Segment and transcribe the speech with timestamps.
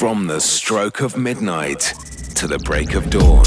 [0.00, 1.92] From the stroke of midnight
[2.36, 3.44] to the break of dawn.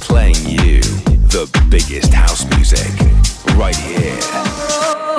[0.00, 0.80] Playing you
[1.28, 2.88] the biggest house music
[3.56, 4.18] right here.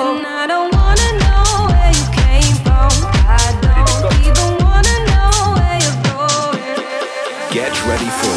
[0.02, 2.90] And I don't wanna know where you came from.
[3.22, 6.74] I don't even wanna know where you're going.
[7.54, 8.34] Get ready for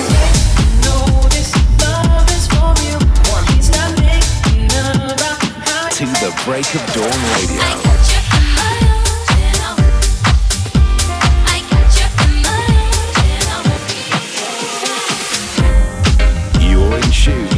[5.97, 8.00] to the break of dawn radio.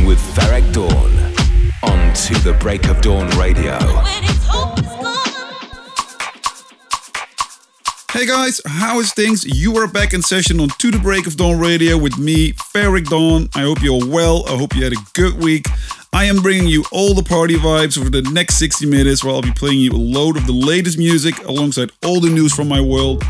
[0.06, 1.12] With Ferreck Dawn
[1.84, 3.78] on To the Break of Dawn radio.
[8.12, 9.46] Hey guys, how is things?
[9.46, 13.06] You are back in session on To the Break of Dawn Radio with me, Ferreck
[13.06, 13.50] Dawn.
[13.56, 14.44] I hope you're well.
[14.48, 15.68] I hope you had a good week.
[16.12, 19.42] I am bringing you all the party vibes for the next 60 minutes where I'll
[19.42, 22.80] be playing you a load of the latest music alongside all the news from my
[22.82, 23.24] world.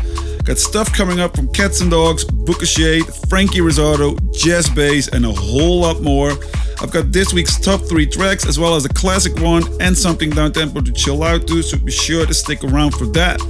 [0.44, 5.24] Got stuff coming up from Cats and Dogs, Booka Shade, Franky Rizardo, Jess Bays, and
[5.24, 6.32] a whole lot more.
[6.80, 10.30] I've got this week's top three tracks as well as a classic one and something
[10.30, 13.40] down tempo to chill out to, so be sure to stick around for that.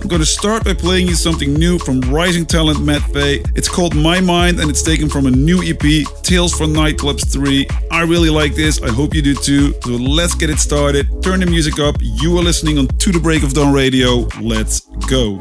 [0.00, 3.42] I'm going to start by playing you something new from rising talent Matt Faye.
[3.56, 7.66] It's called My Mind and it's taken from a new EP, Tales from Nightclubs 3.
[7.90, 9.74] I really like this, I hope you do too.
[9.82, 11.22] So let's get it started.
[11.22, 11.96] Turn the music up.
[12.00, 14.28] You are listening on To the Break of Dawn Radio.
[14.40, 15.38] Let's go.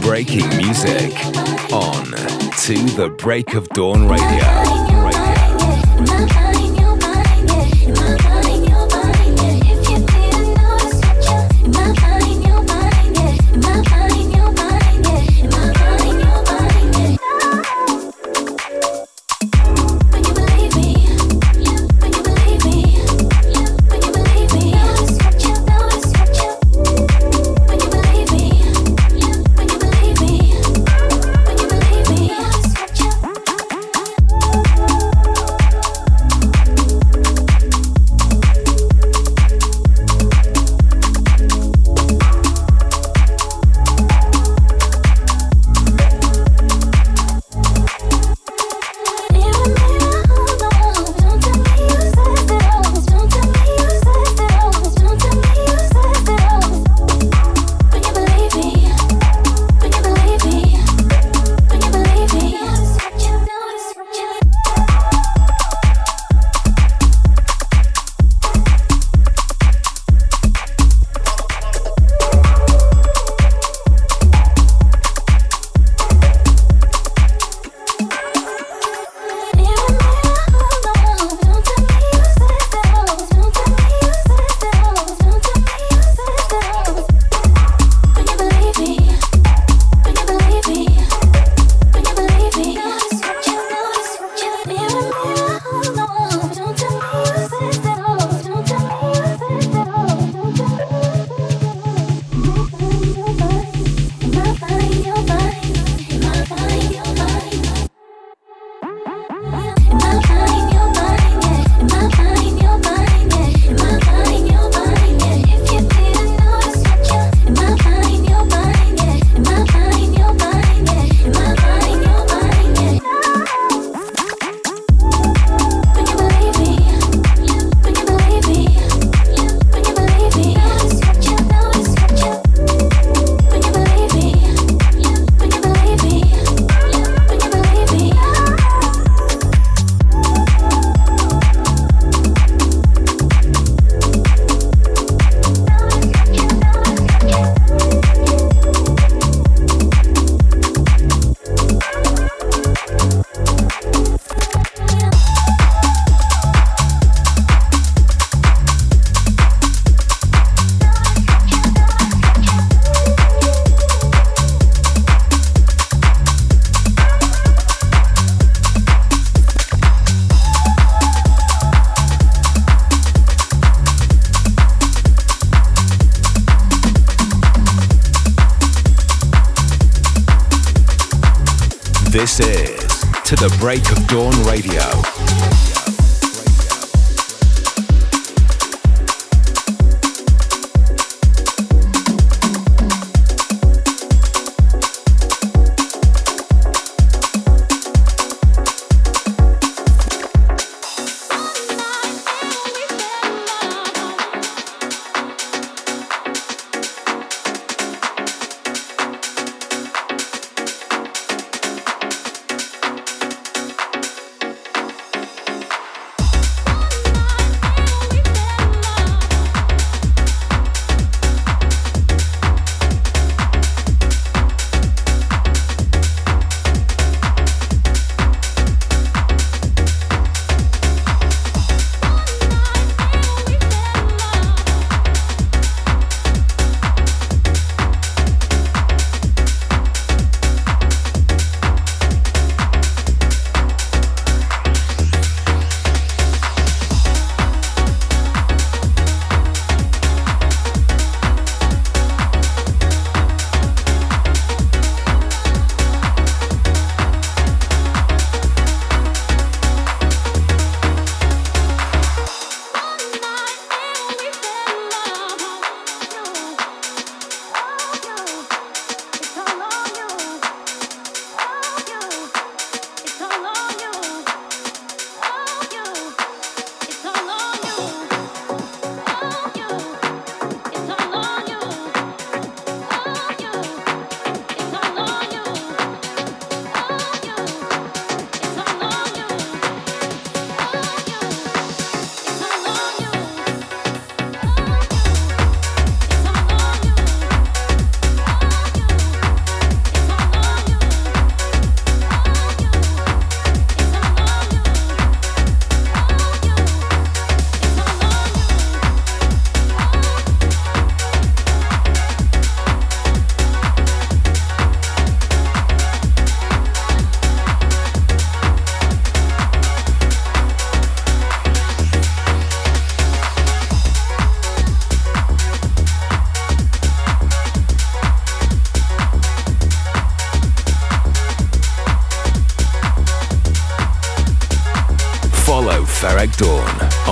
[0.00, 1.12] Breaking music
[1.72, 2.06] on
[2.62, 4.95] To the Break of Dawn radio.
[6.06, 6.55] This is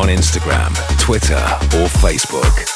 [0.09, 2.74] Instagram, Twitter, or Facebook.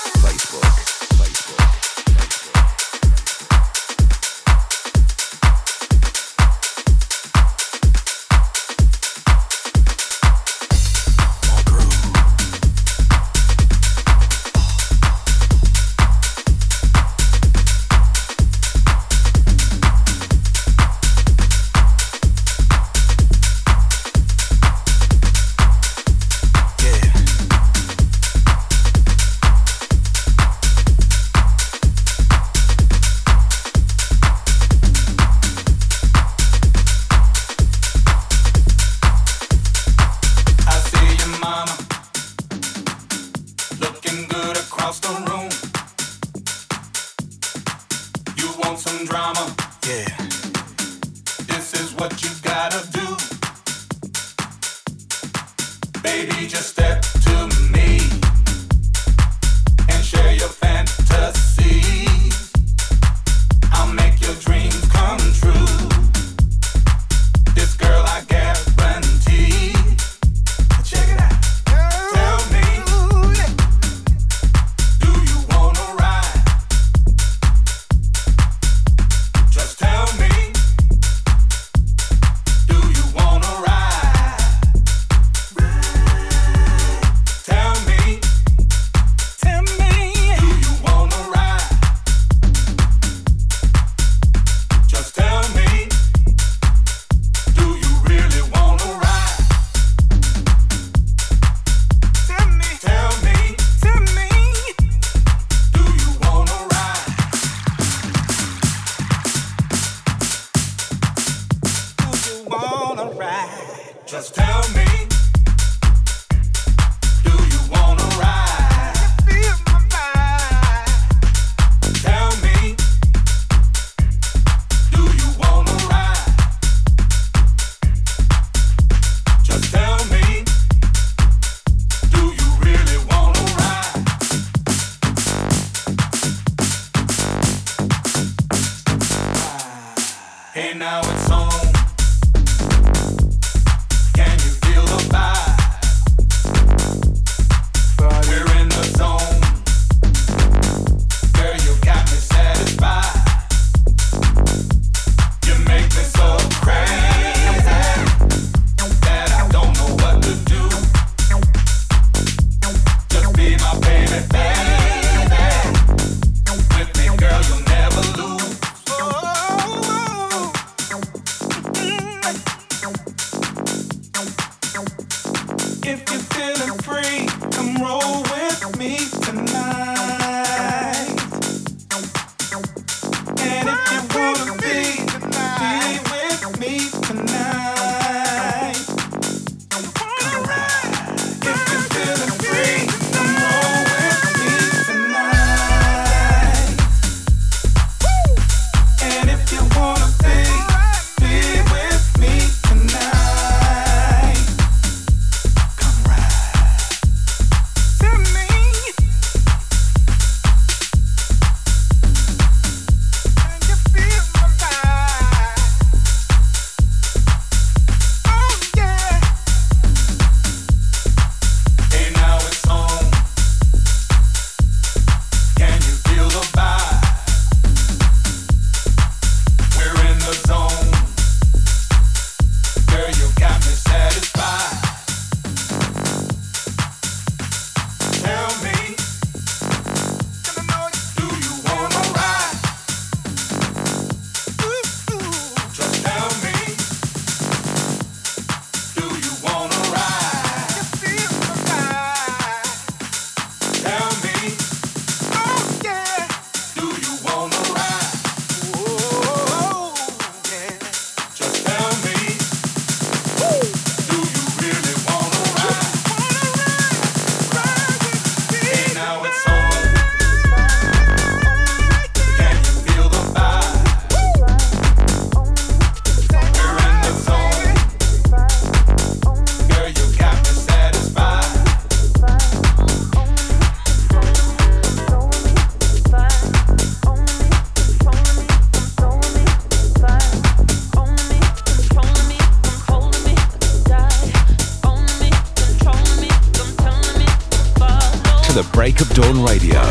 [299.28, 299.87] Salón Radio.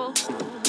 [0.00, 0.59] trouble.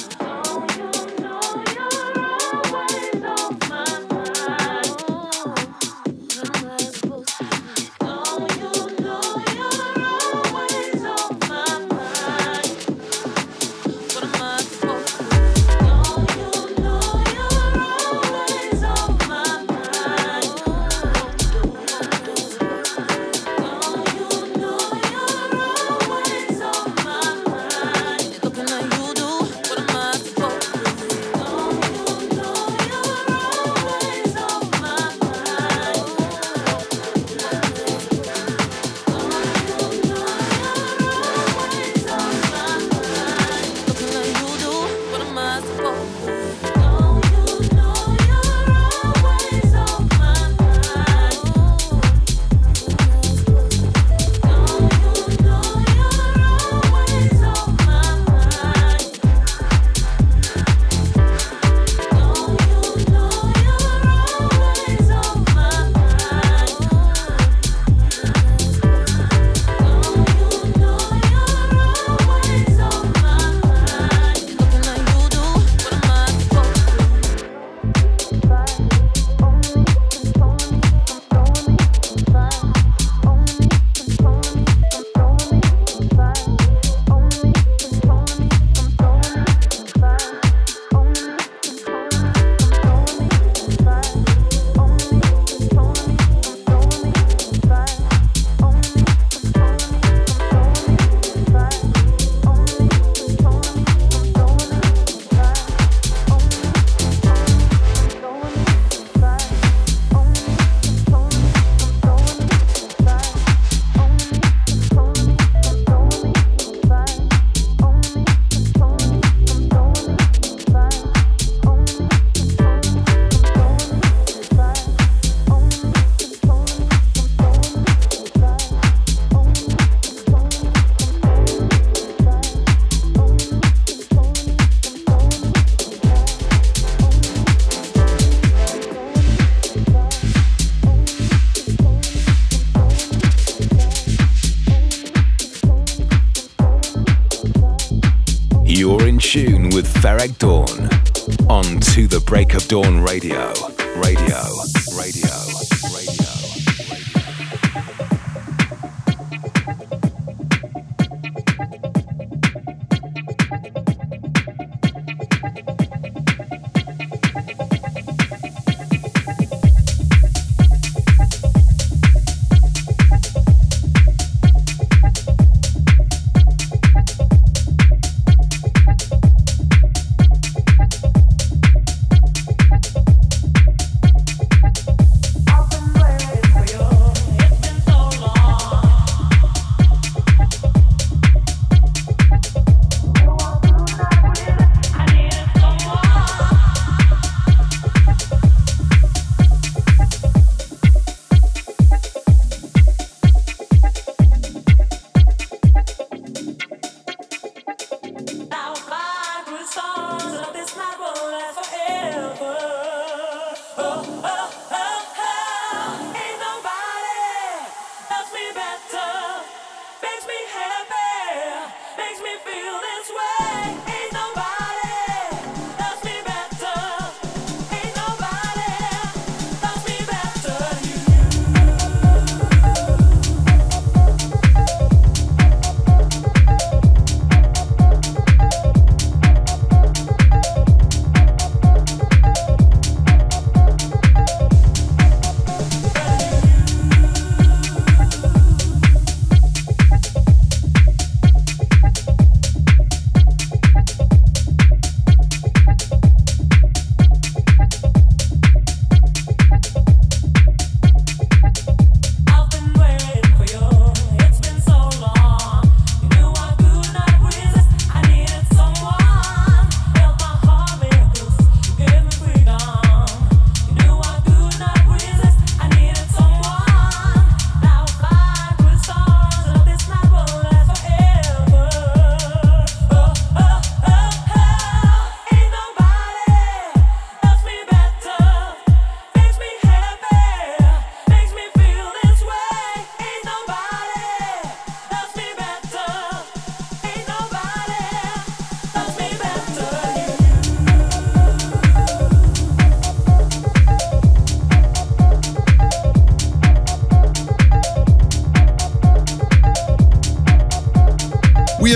[152.54, 153.02] Of Dawn.
[153.02, 153.81] Radio.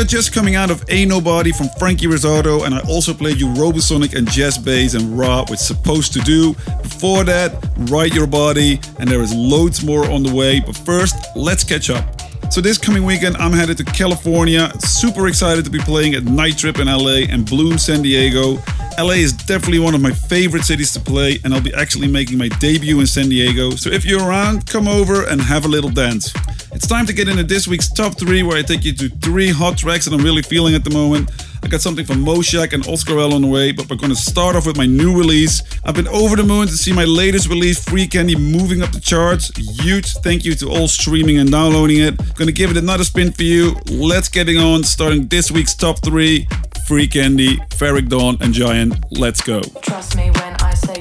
[0.04, 4.14] Just coming out of Ain't Nobody from Franky Rizardo, and I also played you Robosonic
[4.14, 6.54] and Jess Bays and Rahh with Supposed to Do.
[6.84, 7.52] Before that,
[7.90, 10.60] Ride Your Body, and there is loads more on the way.
[10.60, 12.22] But first, let's catch up.
[12.52, 14.72] So this coming weekend, I'm headed to California.
[14.80, 18.58] Super excited to be playing at Night Trip in LA and Bloom San Diego.
[18.98, 22.38] LA is definitely one of my favorite cities to play, and I'll be actually making
[22.38, 23.72] my debut in San Diego.
[23.72, 26.32] So if you're around, come over and have a little dance.
[26.76, 29.50] It's time to get into this week's top three, where I take you to three
[29.50, 31.32] hot tracks that I'm really feeling at the moment.
[31.64, 34.58] I got something from Mochakk and Oscar L on the way, but we're gonna start
[34.58, 35.64] off with my new release.
[35.86, 39.00] I've been over the moon to see my latest release, Free Candy, moving up the
[39.00, 39.56] charts.
[39.56, 42.20] Huge thank you to all streaming and downloading it.
[42.20, 43.78] I'm gonna give it another spin for you.
[43.90, 46.46] Let's get it on, starting this week's top three.
[46.88, 48.94] Free Candy, Ferreck Dawn, and Giant.
[49.12, 49.62] Let's go.
[49.82, 50.95] Trust me when I say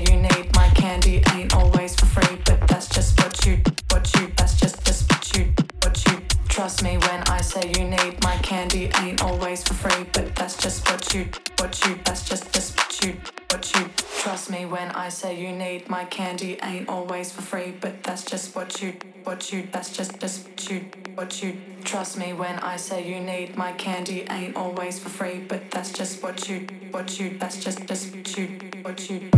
[9.54, 11.28] always for free, but that's just what you,
[11.60, 13.16] what you, that's just, just what you,
[13.52, 13.88] what you.
[14.18, 18.24] Trust me when I say you need my candy ain't always for free, but that's
[18.24, 20.80] just what you, what you, that's just, just what you,
[21.14, 21.56] what you.
[21.84, 25.92] Trust me when I say you need my candy ain't always for free, but that's
[25.92, 28.48] just what you, what you, that's just, just what you,
[28.82, 29.30] what you.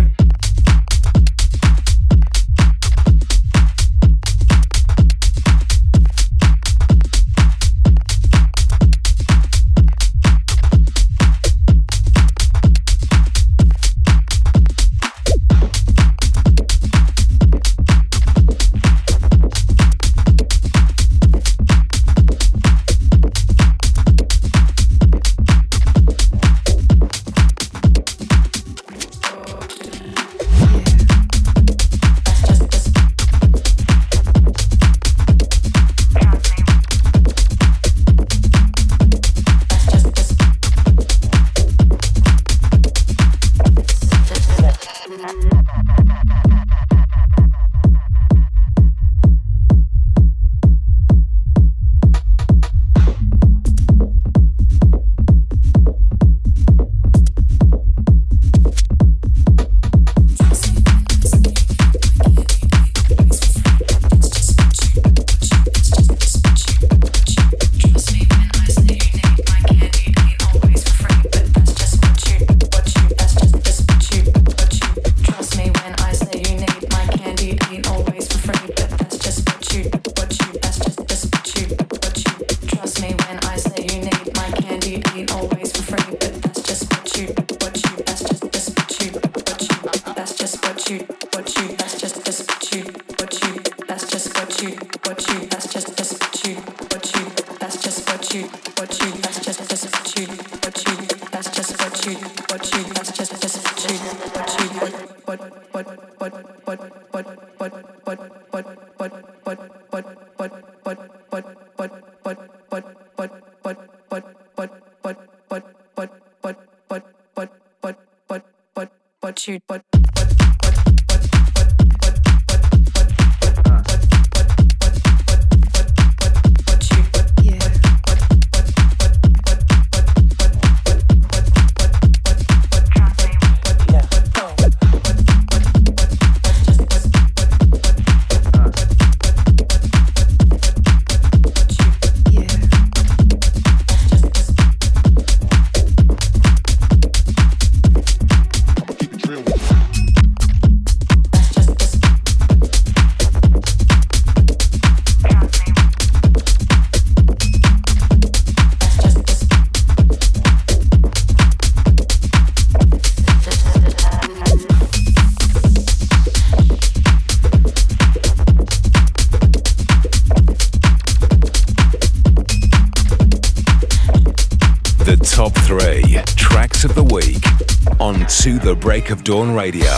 [178.29, 179.91] To the break of Dawn Radio.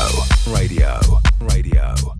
[0.48, 1.00] Radio.
[1.40, 2.17] Radio.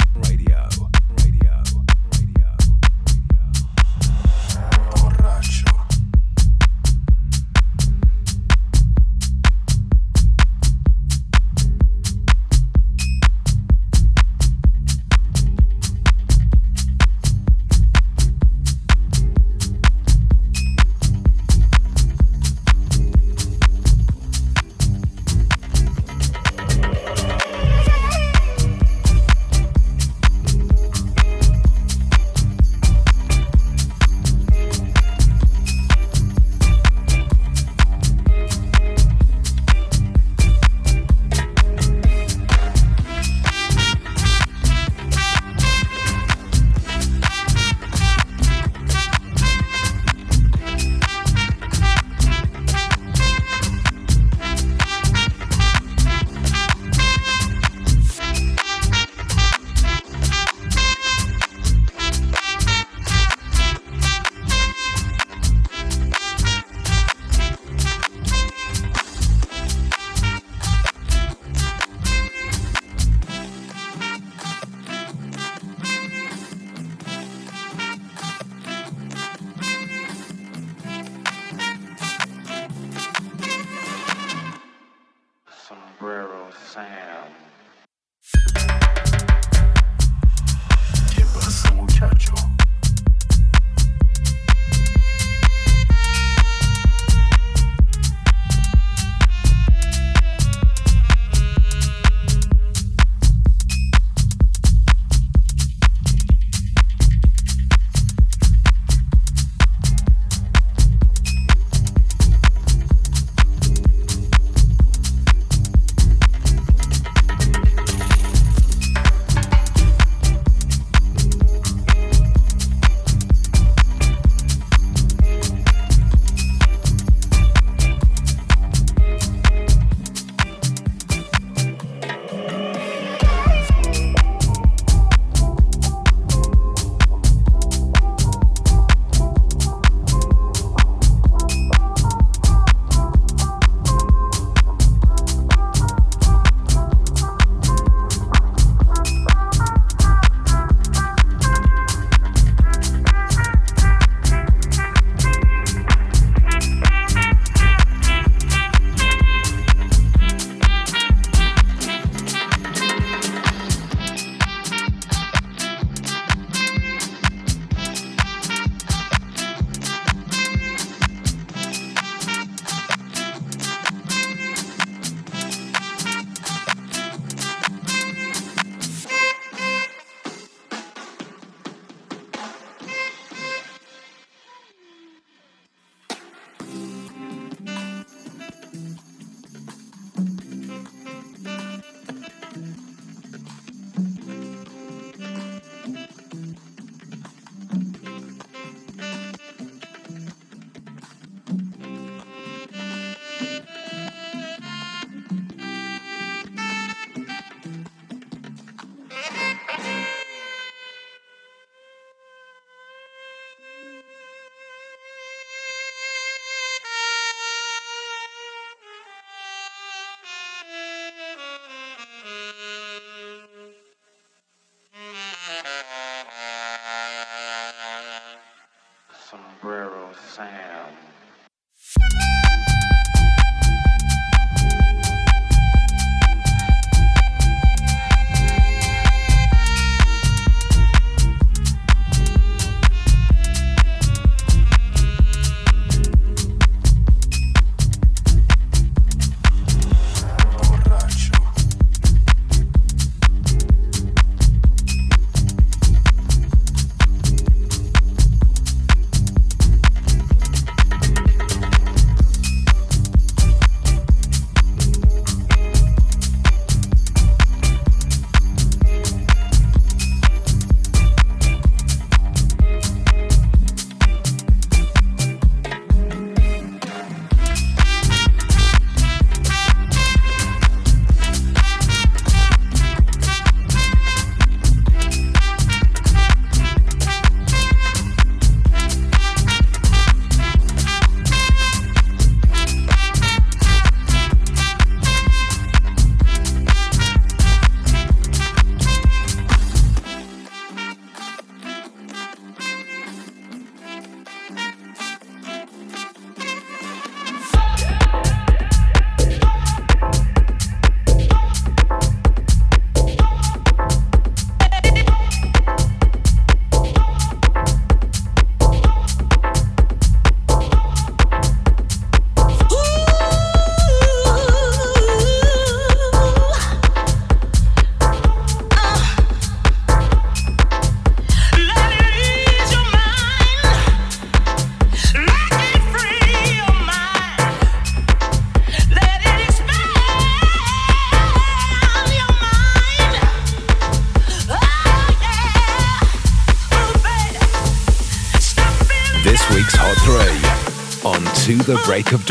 [351.89, 352.28] Break of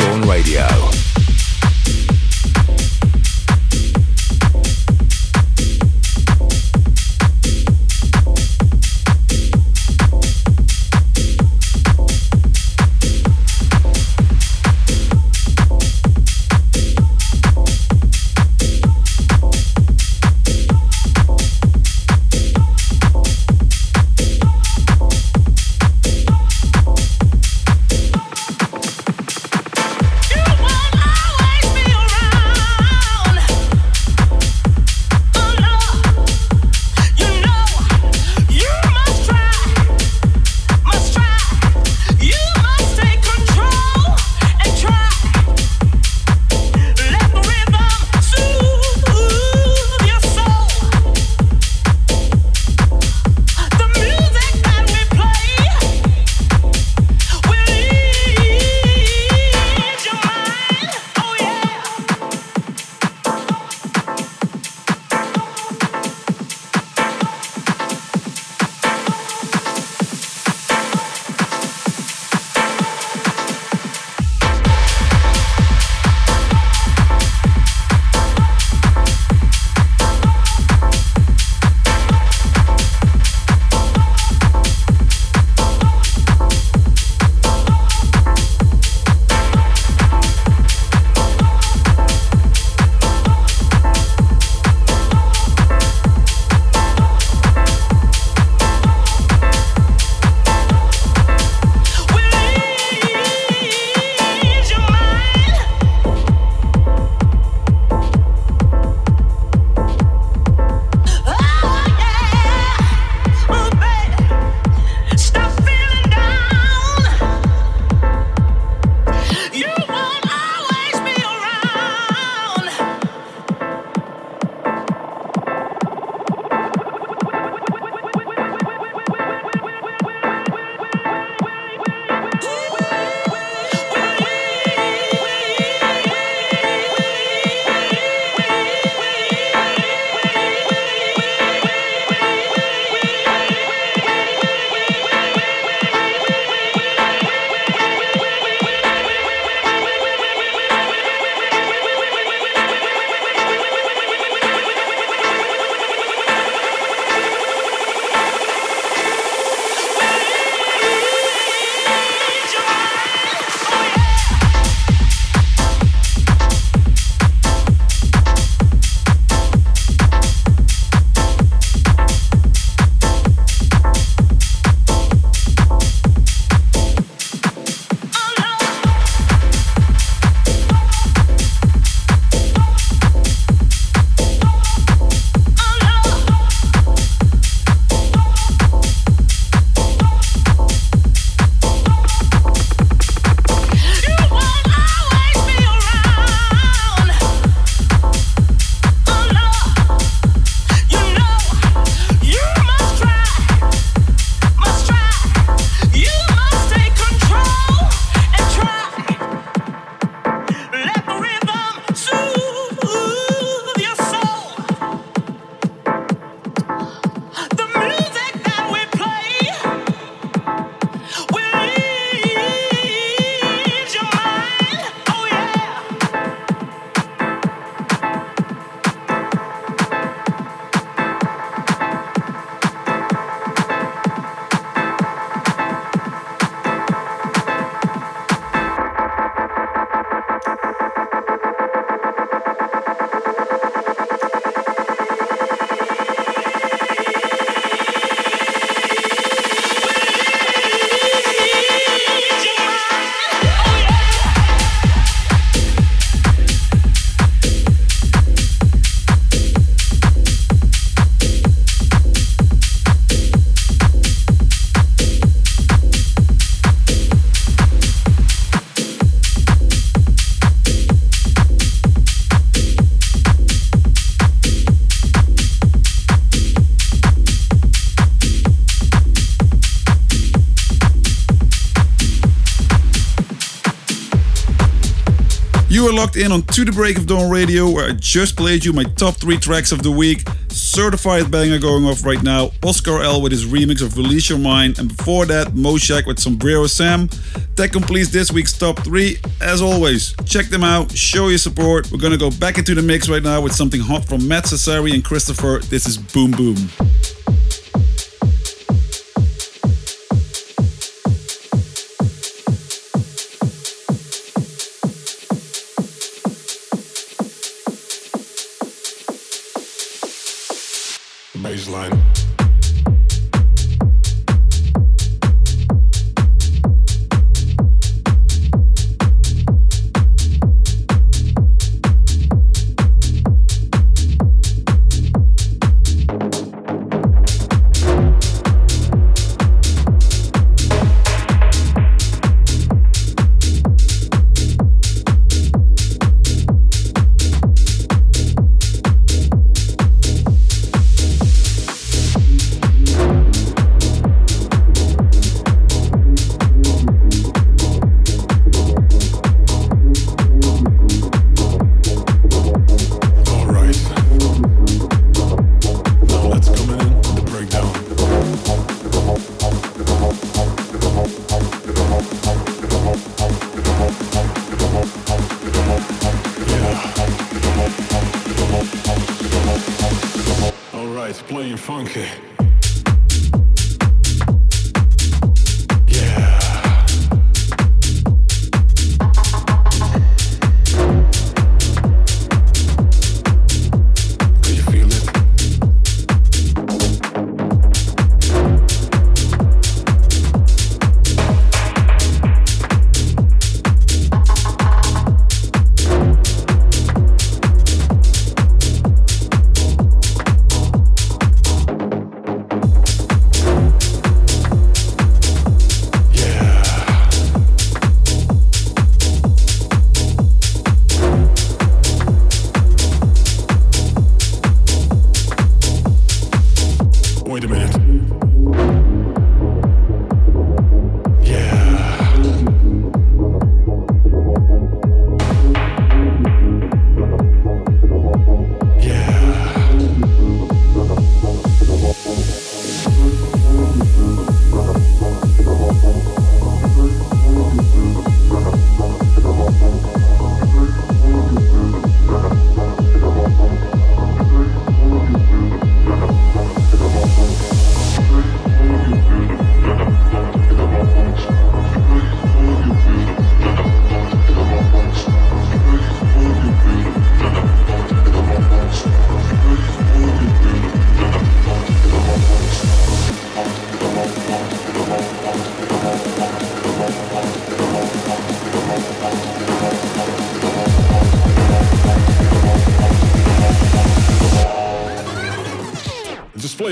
[285.78, 288.64] You are locked in on To the Break of Dawn Radio, where I just played
[288.64, 290.28] you my top three tracks of the week.
[290.48, 292.50] Certified banger going off right now.
[292.64, 296.66] Oscar L with his remix of Release Your Mind, and before that, Mochakk with Sombrero
[296.66, 297.08] Sam.
[297.54, 299.18] That completes this week's top three.
[299.40, 301.92] As always, check them out, show your support.
[301.92, 304.94] We're gonna go back into the mix right now with something hot from Matt Sassari
[304.94, 305.62] and CHRSTPHR.
[305.68, 306.56] This is Boom Boom.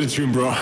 [0.05, 0.53] Tune, bro.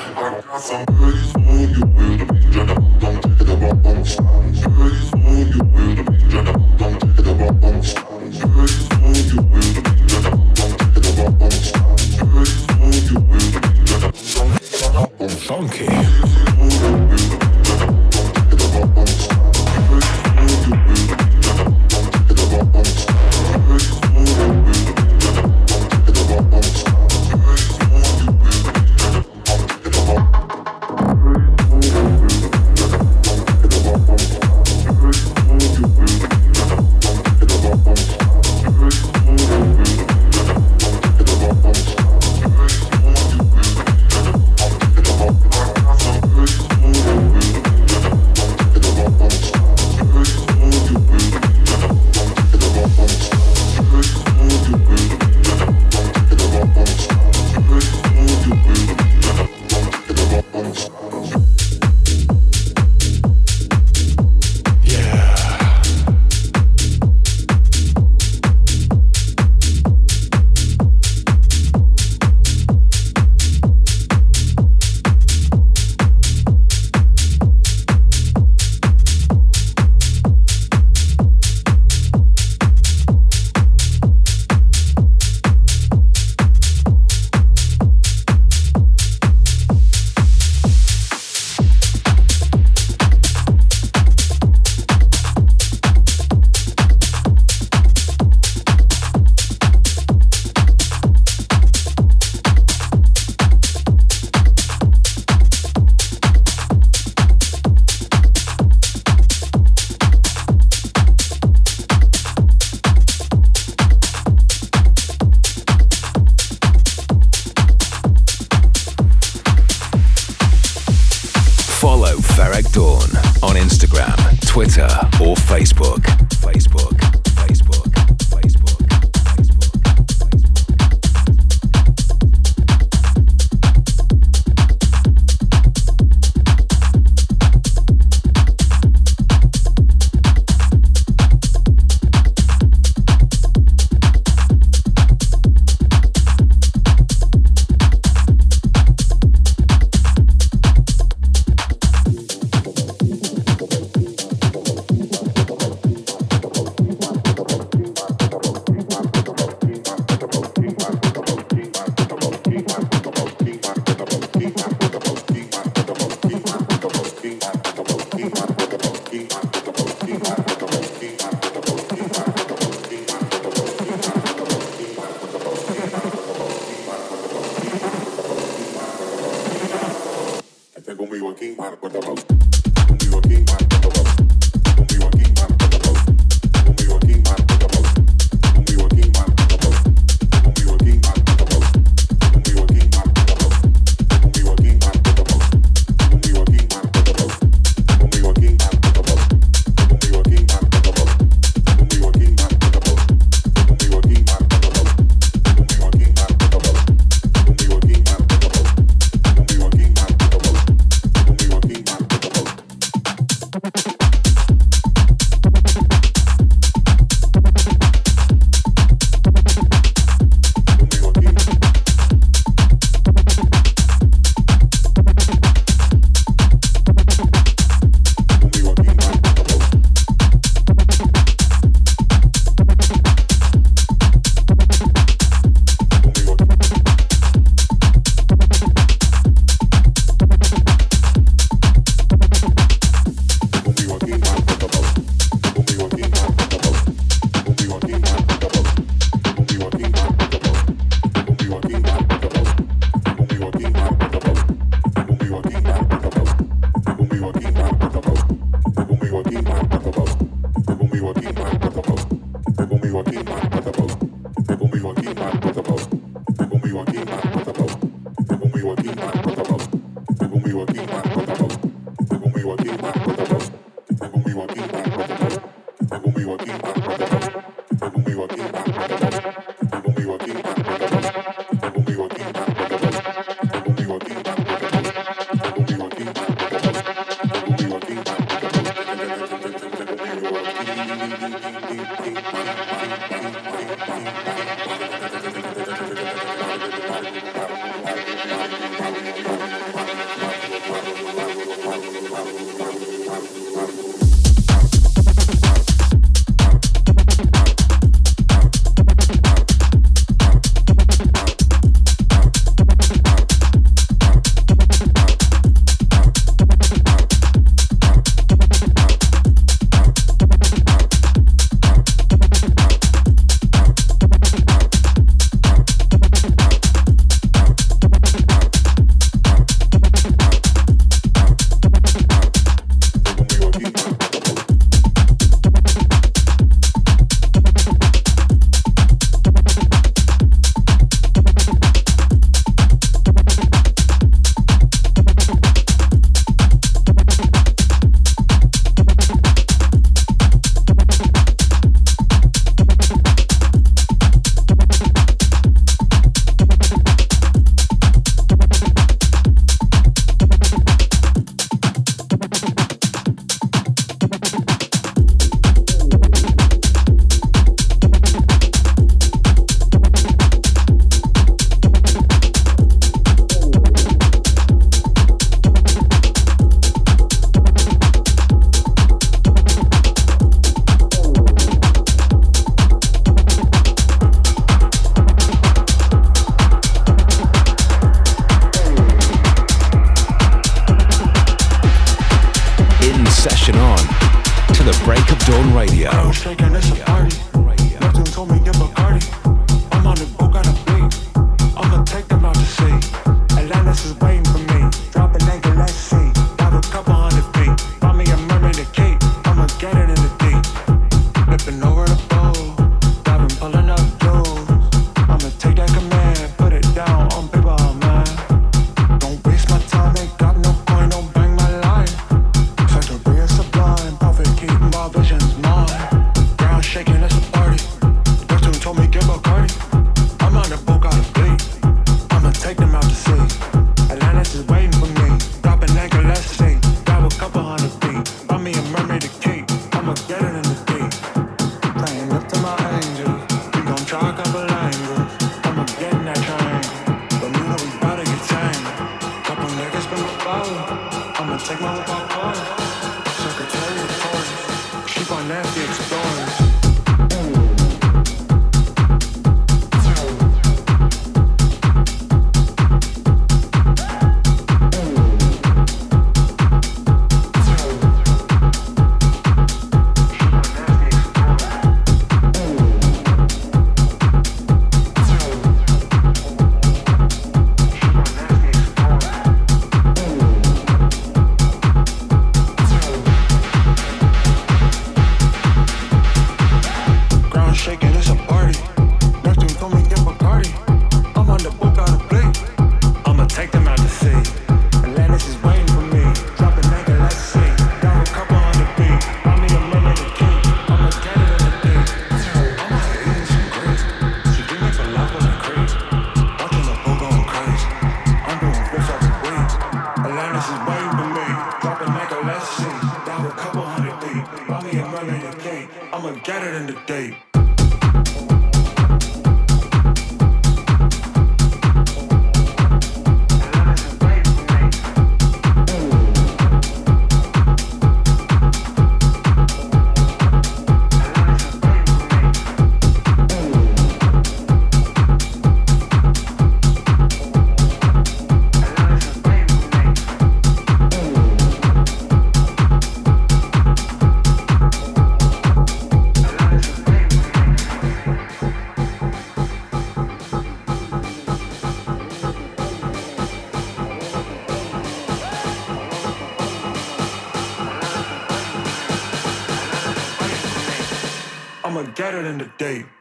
[562.58, 562.93] Get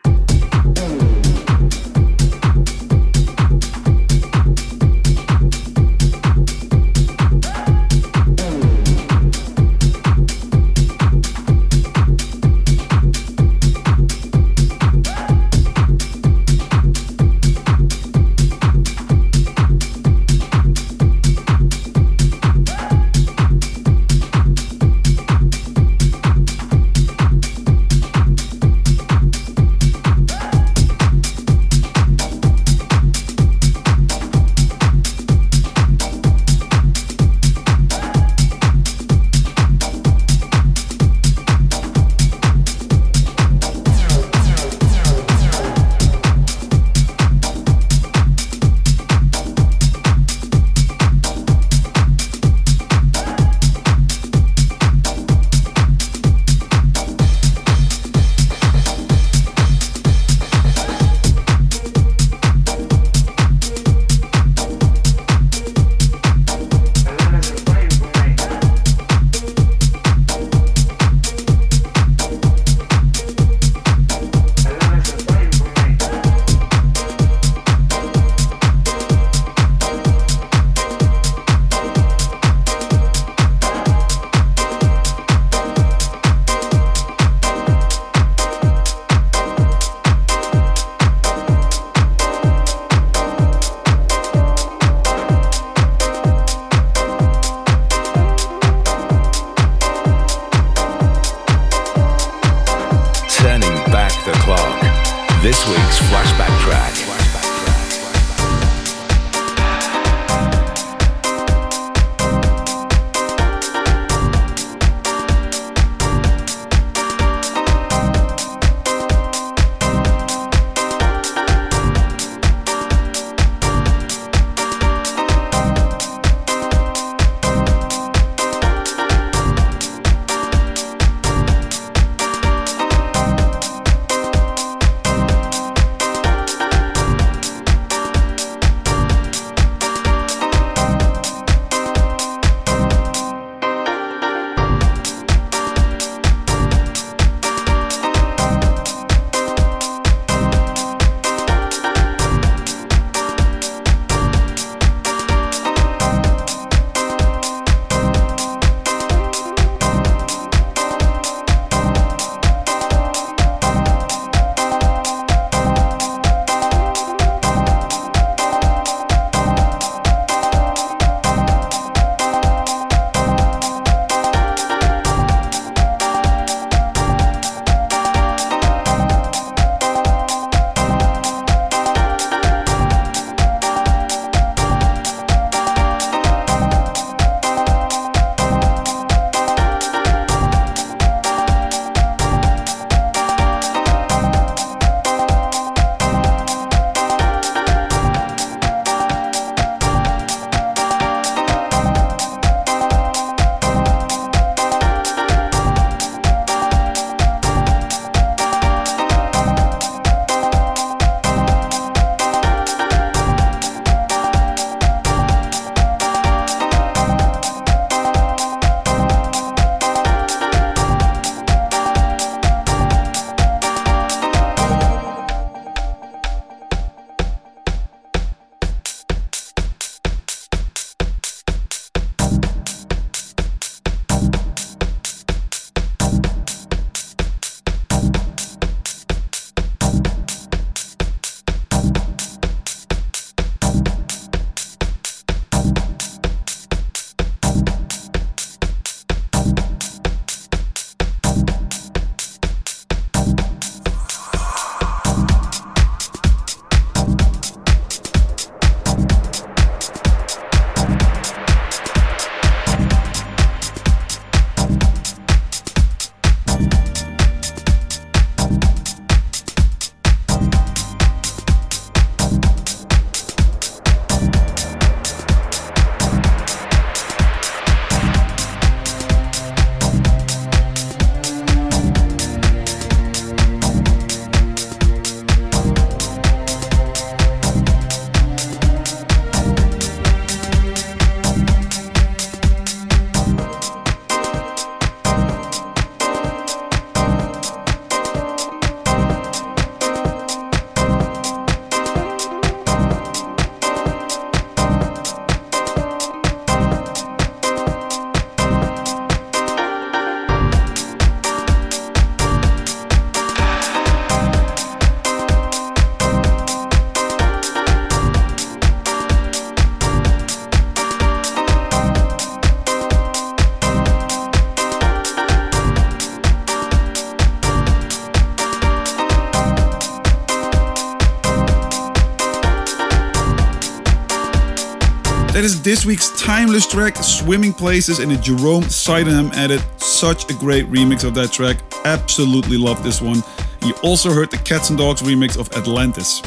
[335.43, 339.61] That is this week's timeless track, Swimming Places, in a Jerome Sydenham edit.
[339.75, 341.57] Such a great remix of that track.
[341.83, 343.21] Absolutely love this one.
[343.61, 346.21] You also heard the Catz 'n Dogz remix of Atlantis.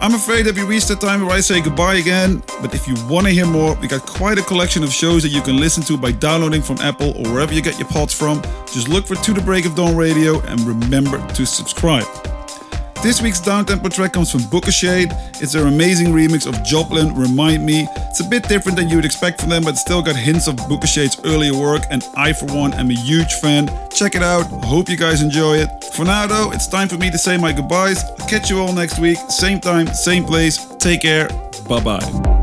[0.00, 2.96] I'm afraid that we reached the time where I say goodbye again, but if you
[3.06, 5.84] want to hear more, we got quite a collection of shows that you can listen
[5.84, 8.42] to by downloading from Apple or wherever you get your pods from.
[8.72, 12.27] Just look for To The Break of Dawn Radio and remember to subscribe.
[13.00, 15.12] This week's downtempo track comes from Booka Shade.
[15.40, 17.86] It's their amazing remix of Joplyn Remind Me.
[17.96, 20.56] It's a bit different than you would expect from them, but still got hints of
[20.56, 23.68] Booka Shade's earlier work, and I, for one, am a huge fan.
[23.90, 24.42] Check it out.
[24.64, 25.84] Hope you guys enjoy it.
[25.94, 28.02] For now, though, it's time for me to say my goodbyes.
[28.18, 30.66] I'll catch you all next week, same time, same place.
[30.78, 31.28] Take care.
[31.68, 32.37] Bye bye.